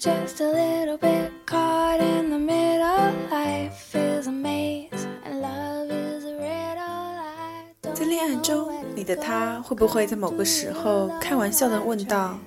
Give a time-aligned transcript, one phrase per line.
[0.00, 3.12] Just a little bit caught in the middle.
[3.30, 6.80] Life is a maze and love is a riddle.
[6.80, 12.38] I don't 在恋爱中，你的他会不会在某个时候开玩笑的问道：“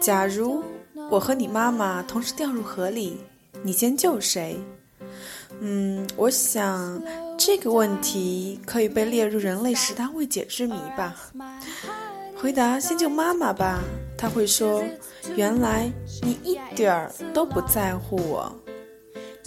[0.00, 0.62] 假如
[1.10, 3.16] 我和你妈妈同时掉入河里，
[3.62, 4.60] 你先救谁？”
[5.60, 7.02] 嗯，我想
[7.38, 11.16] 这个问题可以被列入人类十大未解之谜吧。
[12.36, 13.80] 回答先救妈妈吧，
[14.16, 14.82] 他会说
[15.34, 15.90] ：“原来
[16.22, 18.52] 你一点儿都不在乎我。”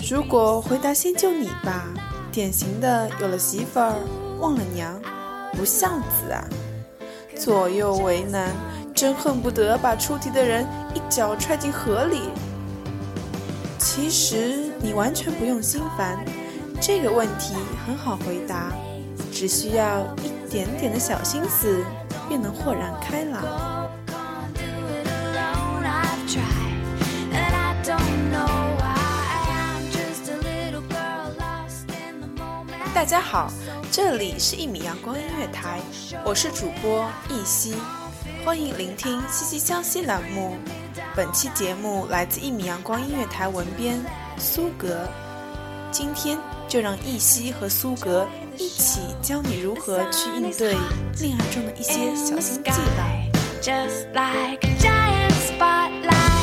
[0.09, 1.87] 如果回答先救你吧，
[2.31, 3.95] 典型的有了媳妇儿
[4.39, 5.01] 忘了娘，
[5.53, 6.43] 不孝子啊！
[7.37, 8.51] 左右为难，
[8.93, 12.23] 真恨不得把出题的人一脚踹进河里。
[13.79, 16.17] 其实你完全不用心烦，
[16.81, 17.55] 这个问题
[17.85, 18.73] 很好回答，
[19.31, 21.83] 只需要一点点的小心思，
[22.27, 23.43] 便能豁然开朗。
[32.93, 33.51] 大家好，
[33.91, 35.79] 这里是一米阳光音乐台，
[36.25, 37.75] 我是主播易熙，
[38.43, 40.57] 欢迎聆听息息相惜栏目。
[41.15, 44.03] 本期节目来自一米阳光音乐台文编
[44.37, 45.07] 苏格，
[45.91, 46.37] 今天
[46.67, 50.75] 就让易熙和苏格一起教你如何去应对
[51.19, 53.14] 恋爱中的一些小心机吧。
[53.65, 56.34] Just like a giant spotlight,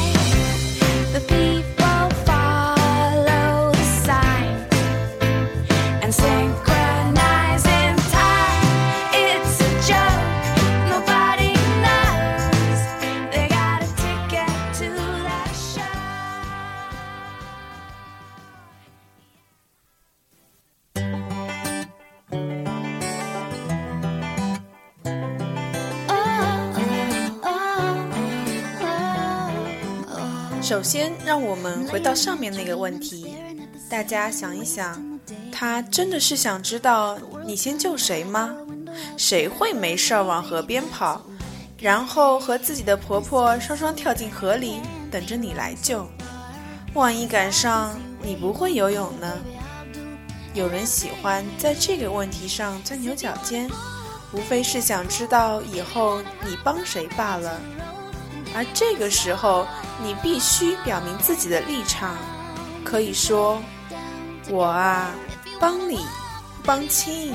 [30.73, 33.37] 首先，让我们回到上面那个问题，
[33.91, 34.99] 大家想一想，
[35.53, 38.57] 他真的是想知道你先救谁吗？
[39.19, 41.21] 谁会没事儿往河边跑，
[41.77, 44.81] 然后和自己的婆婆双双跳进河里，
[45.11, 46.09] 等着你来救？
[46.95, 49.31] 万一赶上你不会游泳呢？
[50.55, 53.69] 有人喜欢在这个问题上钻牛角尖，
[54.33, 57.61] 无非是想知道以后你帮谁罢了。
[58.55, 59.67] 而这个时候，
[60.03, 62.15] 你必须表明自己的立场，
[62.85, 63.63] 可以说
[64.51, 65.11] ：“我啊，
[65.61, 66.05] 帮你
[66.65, 67.35] 帮亲。”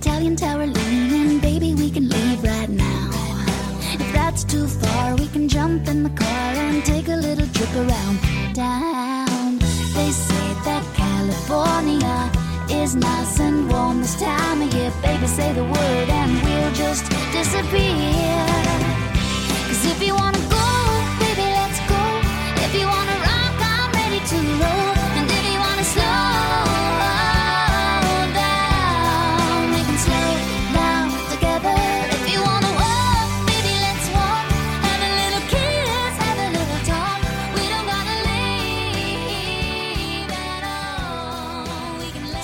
[0.00, 3.10] Italian tower leaning, baby, we can leave right now.
[4.00, 7.74] If that's too far, we can jump in the car and take a little trip
[7.74, 8.18] around
[8.54, 9.58] town.
[9.58, 12.32] They say that California
[12.70, 14.90] is nice and warm this time of year.
[15.02, 18.49] Baby, say the word and we'll just disappear.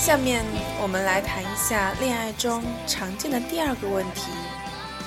[0.06, 0.44] 下面
[0.80, 4.30] 我们来谈一下恋爱中常见的第二个问题：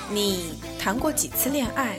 [0.10, 1.98] 你谈过几次恋爱？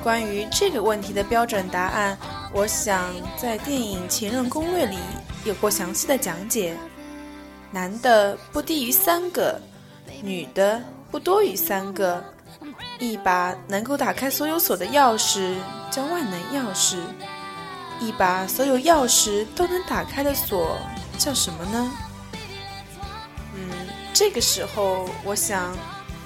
[0.00, 2.16] 关于这个问题的标准答案，
[2.52, 4.96] 我想在电影《情人攻略》里
[5.44, 6.76] 有过详细的讲解。
[7.72, 9.60] 男的不低于三个，
[10.22, 10.80] 女的
[11.10, 12.22] 不多于三个，
[13.00, 15.56] 一把能够打开所有锁的钥匙
[15.90, 16.98] 叫万能钥匙，
[17.98, 20.78] 一把所有钥匙都能打开的锁
[21.24, 21.92] 叫什么呢？
[23.54, 23.70] 嗯，
[24.12, 25.72] 这个时候我想，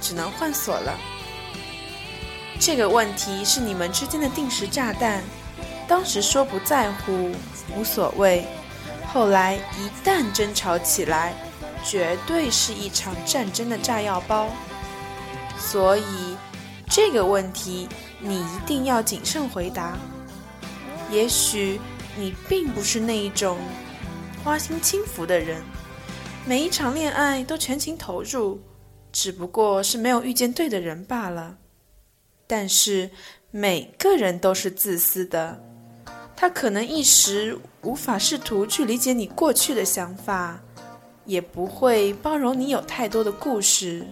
[0.00, 0.98] 只能换锁了。
[2.58, 5.22] 这个问题是你们之间的定时炸弹，
[5.86, 7.30] 当时说不在乎，
[7.76, 8.46] 无所谓，
[9.12, 11.34] 后来一旦争吵起来，
[11.84, 14.48] 绝对是一场战争的炸药包。
[15.58, 16.36] 所以。
[16.88, 17.88] 这个问题
[18.20, 19.98] 你一定要谨慎回答。
[21.10, 21.80] 也许
[22.16, 23.58] 你并不是那一种
[24.46, 25.60] 花心轻浮的人，
[26.46, 28.60] 每一场恋爱都全情投入，
[29.10, 31.58] 只不过是没有遇见对的人罢了。
[32.46, 33.10] 但是
[33.50, 35.60] 每个人都是自私的，
[36.36, 40.60] 他可能一时无法试图去理解你过去的想法，
[41.24, 44.06] 也不会包容你有太多的故事。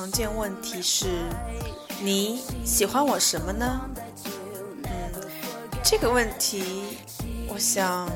[0.00, 1.08] 常见问题是：
[2.02, 3.82] 你喜欢我什么呢？
[4.84, 4.90] 嗯，
[5.84, 6.96] 这个问题，
[7.48, 8.10] 我想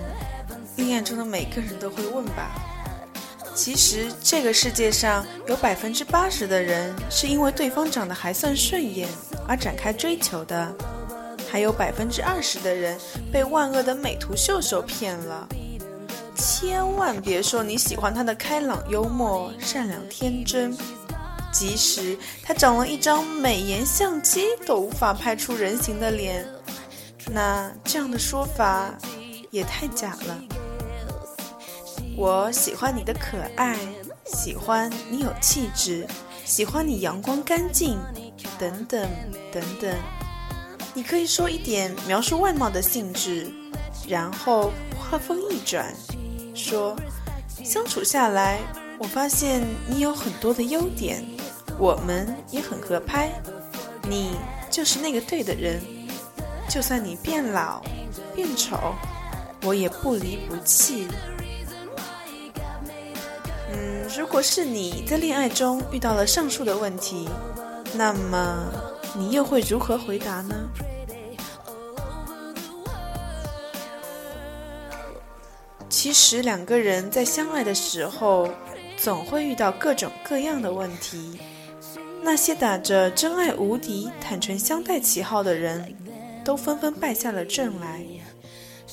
[0.76, 2.52] 恋爱中的每个人都会问吧。
[3.54, 9.06] 其实这个世界上有百分之八十的人是因为对方长得还算顺眼
[9.46, 10.74] 而展开追求的，
[11.50, 12.98] 还有百分之二十的人
[13.30, 15.46] 被万恶的美图秀秀骗了。
[16.34, 20.74] 千万别说你喜欢他的开朗幽默、善良天真。
[21.54, 26.44] 即使他长了一张美颜相机都无法拍出人形的脸，
[27.32, 28.92] 那这样的说法
[29.52, 30.36] 也太假了。
[32.16, 33.78] 我喜欢你的可爱，
[34.24, 36.04] 喜欢你有气质，
[36.44, 38.00] 喜欢你阳光干净，
[38.58, 39.08] 等等
[39.52, 39.96] 等等。
[40.92, 43.48] 你可以说一点描述外貌的性质，
[44.08, 45.94] 然后话锋一转，
[46.52, 46.96] 说
[47.64, 48.58] 相处下来，
[48.98, 51.24] 我发现你有很多的优点。
[51.78, 53.30] 我们也很合拍，
[54.02, 54.36] 你
[54.70, 55.80] 就是那个对的人。
[56.68, 57.82] 就算你变老、
[58.34, 58.94] 变丑，
[59.62, 61.06] 我也不离不弃。
[63.72, 67.28] 嗯，如果是你在恋爱中遇到了上述的问题，
[67.94, 68.72] 那么
[69.14, 70.54] 你又会如何回答呢？
[75.88, 78.48] 其实两个人在相爱的时候，
[78.96, 81.40] 总会遇到各种各样的问题。
[82.24, 85.94] 那些打着真爱无敌、坦诚相待旗号的人，
[86.42, 88.02] 都纷纷败下了阵来。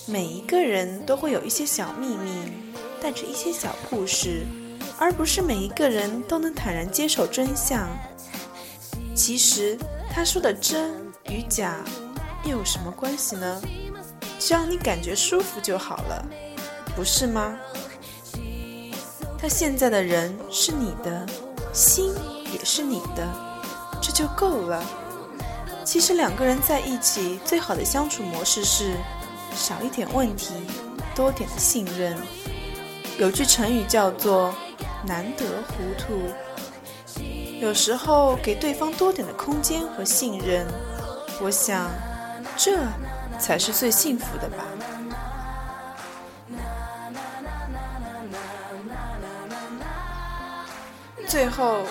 [0.06, 2.34] 每一个人都会有一些小秘密，
[3.02, 4.46] 带着一些小故事，
[5.00, 7.88] 而不是每一个人都能坦然接受真相。
[9.16, 9.78] 其实
[10.14, 10.92] 他说的真
[11.30, 11.86] 与假
[12.44, 13.62] 又有什么关系呢？
[14.40, 16.26] 只要你感觉舒服就好了，
[16.98, 17.58] 不是吗？
[19.40, 21.26] 他现在的人是你的
[21.72, 22.11] 心。
[22.74, 23.28] 是你的，
[24.02, 24.82] 这就够了。
[25.84, 28.94] 其实两个人在一起最好的相处模式是
[29.54, 30.54] 少一点问题，
[31.14, 32.18] 多点的信任。
[33.18, 34.56] 有句成语叫做
[35.06, 36.32] “难得糊涂”。
[37.60, 40.66] 有时候给对方多点的空间和信任，
[41.42, 41.92] 我想
[42.56, 42.80] 这
[43.38, 44.64] 才是最幸福的吧。
[51.28, 51.84] 最后。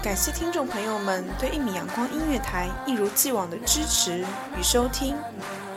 [0.00, 4.24] 感谢听众朋友们对一米阳光音乐台一如既往的支持
[4.56, 5.16] 与收听，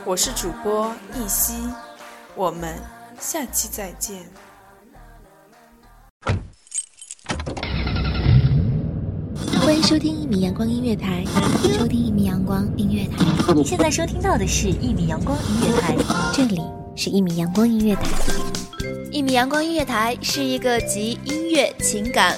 [0.06, 1.54] 我是主播一夕，
[2.36, 2.76] 我们
[3.20, 4.24] 下期再见。
[9.60, 11.26] 欢迎收听一米阳光音乐台，
[11.76, 13.54] 收听一米阳光音乐台。
[13.56, 15.98] 你现在收听到的是一米阳光音乐台，
[16.32, 16.62] 这里
[16.96, 18.04] 是一米阳光音乐台。
[19.12, 22.38] 一米阳光音乐台是一个集音乐、情感。